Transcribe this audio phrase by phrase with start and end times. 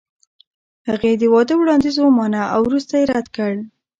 [0.89, 3.51] هغې د واده وړاندیز ومانه او وروسته یې رد کړ.